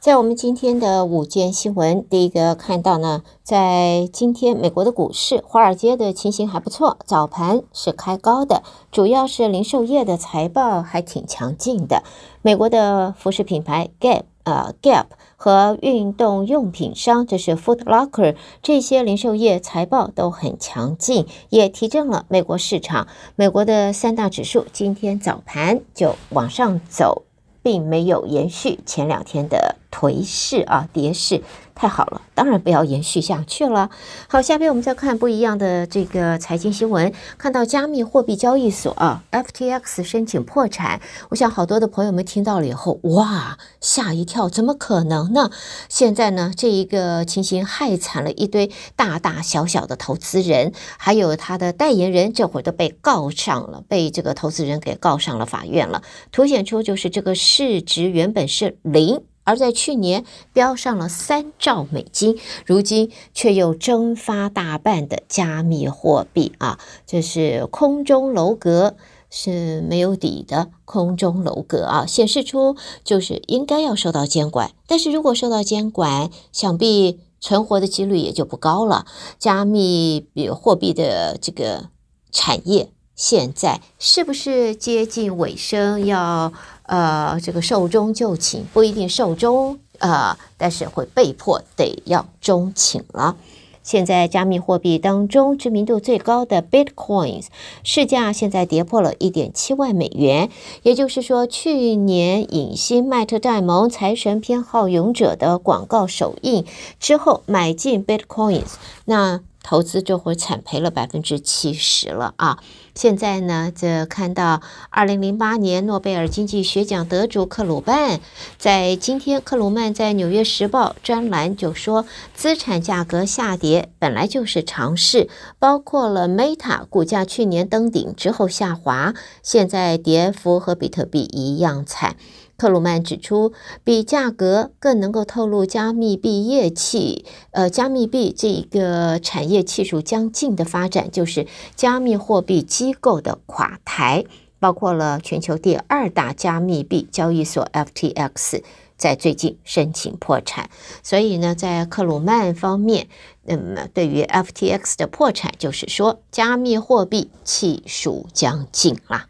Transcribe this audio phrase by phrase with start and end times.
[0.00, 12.02] 在我们今天的午间新闻，第一个看到呢，在今天美国的股市，华尔街的情形还不错，早盘是开高的，主要是零售业的财报还挺强劲的。
[12.40, 15.04] 美国的服饰品牌 Gap 呃 Gap
[15.36, 23.06] 和运动用品商，这是 Foot Locker 这些零售业财报都很强劲，也提振了美国市场。
[23.36, 27.24] 美国的三大指数今天早盘就往上走，
[27.62, 29.76] 并没有延续前两天的。
[29.90, 31.42] 颓势啊，跌势
[31.74, 33.90] 太好了，当然不要延续下去了。
[34.28, 41.00] 好，下边我们再看不一样的这个财经新闻，看到加密货币交易所啊，FTX 申请破产，
[41.30, 45.50] 我想好多的朋友们听到了以后，哇，吓一跳，怎么可能呢？
[45.88, 59.22] 现在呢，这一个情形害惨了一堆大大小小的投资人，还有他的代言人，这会儿都被告上了，被这个投资人给告上了法院了，凸显出就是这个市值原本是零。
[59.50, 68.94] 而在去年飙上了三兆美金，如今却又蒸发大半的加密货币啊，这是空中楼阁，
[69.28, 79.04] 是没有底的空中楼阁啊，显示出就是应该要受到监管，但是如果受到监管，想必存活的几率也就不高了。
[79.36, 81.88] 加密货币的这个
[82.30, 82.92] 产业。
[83.16, 86.54] 现在是不是接近尾声要？
[86.90, 93.36] 呃，这个寿终就寝不一定寿终呃，但是会被迫得要终寝了。
[93.84, 97.46] 现在加密货币当中知名度最高的 Bitcoins
[97.84, 100.50] 市价现在跌破了一点七万美元，
[100.82, 106.66] 也就是说，去年影星麦特戴蒙财神偏好勇者的广告首映
[106.98, 108.72] 之后买进 Bitcoins，
[109.04, 112.58] 那投资就会惨赔了百分之七十了啊。
[113.00, 118.20] 现在呢，这看到二零零八年诺贝尔经济学奖得主克鲁曼，
[118.58, 122.04] 在今天，克鲁曼在《纽约时报》专栏就说，
[122.34, 132.16] 资产价格下跌本来就是常事，包括了 Meta 股价去年登顶之后下滑，现在跌幅和比特币一样惨。
[132.58, 133.54] 克鲁曼指出，
[133.84, 144.24] 比价格更能够透露加密币业气，呃，加密币这一个产业气数将近的发展，就是加密货币基机构的垮台，
[144.58, 148.62] 包括了全球第二大加密币交易所 FTX
[148.96, 150.68] 在最近申请破产。
[151.04, 153.06] 所以呢，在克鲁曼方面，
[153.44, 159.26] 那么对于 FTX 的破产，就是说加密货币气数将尽了。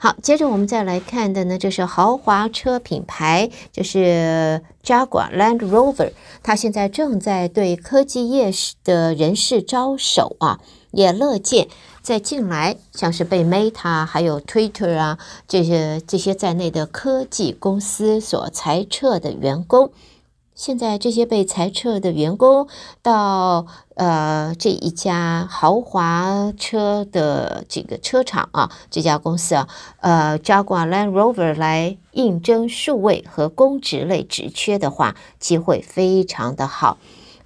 [0.00, 8.52] 好，接着我们再来看的呢，就是豪华车品牌，就是 Jaguar Land Rover，它现在正在对科技业
[8.84, 10.60] 的人士招手啊，
[10.92, 11.66] 也乐见
[12.08, 19.90] 在近来像是被 Meta 还有 Twitter 啊这些这些在内的科技公司所裁撤的员工。
[20.54, 22.66] 现在这些被裁撤的员工
[23.02, 29.68] 到呃这一家豪华车的这个车厂啊，这家公司啊，
[30.00, 36.96] 呃，Jagua Land Rover 来应征数位和公职类职缺的话，机会非常的好。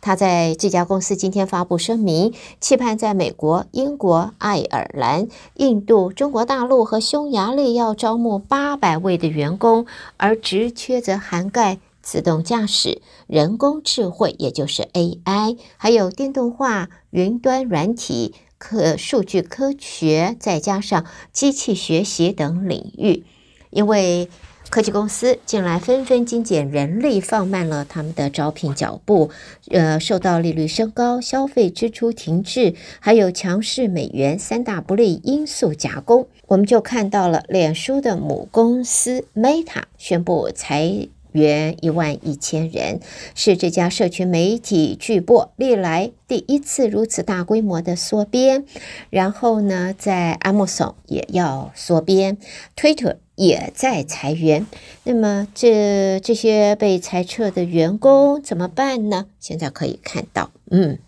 [0.03, 9.87] 他在这家公司今天发布声明，期盼在美国、英国、爱尔兰、印度、中国大陆和匈牙利要招募八百位的员工，
[10.19, 11.79] 而职缺则涵盖。
[12.05, 23.25] 自动驾驶、人工智慧，也就是 AI，还有电动化、云端软体、可数据科学，再加上机器学习等领域。
[23.71, 24.29] 因为
[24.73, 29.29] 科技公司近来纷纷精简人力，放慢了他们的招聘脚步。
[29.69, 41.09] 呃，受到利率升高、消费支出停滞，还有强势美元三大不利因素夹攻，我们就看到了脸书的母公司 Meta 宣布裁。
[41.33, 43.01] 员一万一千人，
[43.35, 48.67] 是这家社群媒体巨擘历来第一次如此大规模的缩编。
[49.09, 52.37] 然后呢，在 Amazon 也要缩编
[52.77, 54.67] ，Twitter 也在裁员。
[55.05, 59.27] 那么这这些被裁撤的员工怎么办呢？
[59.41, 60.99] 现在可以看到，嗯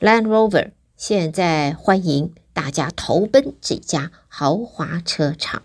[0.00, 5.62] ，Land Rover 现在欢迎大家投奔这家豪华车厂。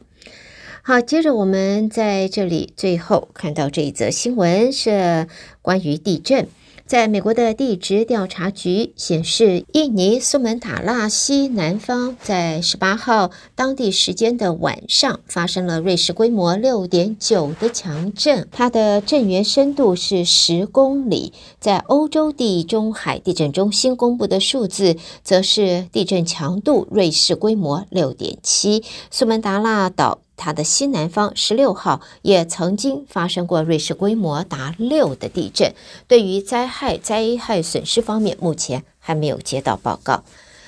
[0.84, 5.28] 好，接着我们在这里最后看到这一则新闻是
[5.62, 6.48] 关于地震。
[6.92, 21.32] 在美国的地质调查局显示，印尼苏门答腊西南方在十八号当地时间的晚上发生了瑞士规模六点九的强震，它的震源深度是十公里。
[21.62, 35.74] 在欧洲地中海地震中心公布的数字则是地震强度瑞士规模六点七，苏门答腊岛它的西南方十六号也曾经发生过瑞士规模达六的地震。
[36.08, 40.24] 对于灾害灾害损失方面，目前还没有接到报告。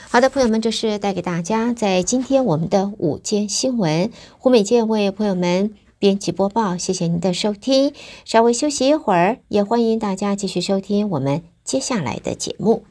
[0.09, 4.11] 好的，朋友们，这是带给大家在今天我们的午间新闻。
[4.37, 7.93] 胡美健为朋友们编辑播报，谢谢您的收听。
[8.23, 12.83] 稍微休息一会儿，也欢迎大家继续收听我们接下来的节目。